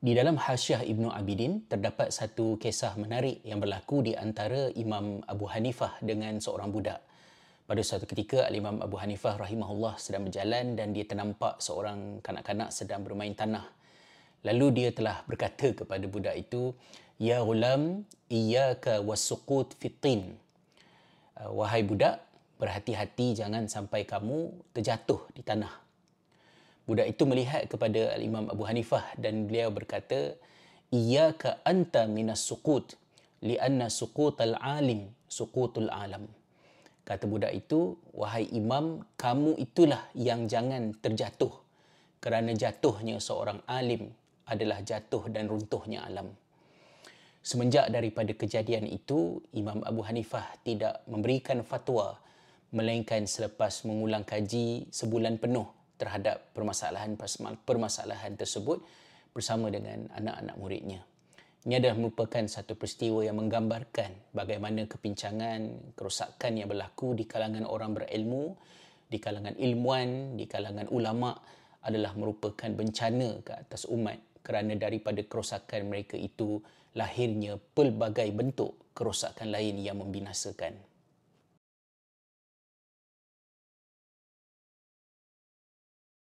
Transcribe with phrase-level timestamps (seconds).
[0.00, 5.44] Di dalam Hasyiah Ibnu Abidin terdapat satu kisah menarik yang berlaku di antara Imam Abu
[5.44, 7.04] Hanifah dengan seorang budak.
[7.68, 13.04] Pada suatu ketika Imam Abu Hanifah rahimahullah sedang berjalan dan dia ternampak seorang kanak-kanak sedang
[13.04, 13.68] bermain tanah.
[14.48, 16.72] Lalu dia telah berkata kepada budak itu,
[17.20, 20.40] "Ya ghulam, iyyaka wasuqut fitin."
[21.36, 22.24] Uh, wahai budak,
[22.56, 25.89] berhati-hati jangan sampai kamu terjatuh di tanah.
[26.90, 30.34] Budak itu melihat kepada Imam Abu Hanifah dan beliau berkata,
[30.90, 32.98] "Iyyaka anta minas suqut,
[33.46, 36.26] li'anna suqutal alim suqutul alam."
[37.06, 41.54] Kata budak itu, "Wahai imam, kamu itulah yang jangan terjatuh
[42.18, 44.10] kerana jatuhnya seorang alim
[44.50, 46.34] adalah jatuh dan runtuhnya alam."
[47.38, 52.18] Semenjak daripada kejadian itu, Imam Abu Hanifah tidak memberikan fatwa
[52.74, 57.20] melainkan selepas mengulang kaji sebulan penuh terhadap permasalahan
[57.68, 58.80] permasalahan tersebut
[59.36, 61.00] bersama dengan anak-anak muridnya.
[61.60, 67.92] Ini adalah merupakan satu peristiwa yang menggambarkan bagaimana kepincangan, kerosakan yang berlaku di kalangan orang
[67.92, 68.56] berilmu,
[69.04, 71.36] di kalangan ilmuan, di kalangan ulama
[71.84, 76.64] adalah merupakan bencana ke atas umat kerana daripada kerosakan mereka itu
[76.96, 80.89] lahirnya pelbagai bentuk kerosakan lain yang membinasakan.